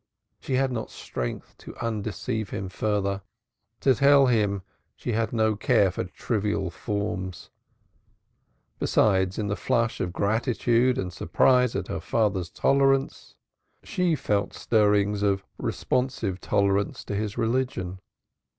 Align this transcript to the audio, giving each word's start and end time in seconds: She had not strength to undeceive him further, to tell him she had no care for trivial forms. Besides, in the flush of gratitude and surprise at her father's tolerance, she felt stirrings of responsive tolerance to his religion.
She 0.39 0.55
had 0.55 0.71
not 0.71 0.89
strength 0.89 1.55
to 1.59 1.75
undeceive 1.75 2.49
him 2.49 2.69
further, 2.69 3.21
to 3.81 3.93
tell 3.93 4.25
him 4.25 4.63
she 4.95 5.11
had 5.11 5.31
no 5.31 5.55
care 5.55 5.91
for 5.91 6.05
trivial 6.05 6.71
forms. 6.71 7.51
Besides, 8.79 9.37
in 9.37 9.45
the 9.45 9.55
flush 9.55 9.99
of 10.01 10.11
gratitude 10.11 10.97
and 10.97 11.13
surprise 11.13 11.75
at 11.75 11.87
her 11.87 12.01
father's 12.01 12.49
tolerance, 12.49 13.35
she 13.83 14.15
felt 14.15 14.55
stirrings 14.55 15.21
of 15.21 15.43
responsive 15.59 16.41
tolerance 16.41 17.03
to 17.03 17.13
his 17.13 17.37
religion. 17.37 17.99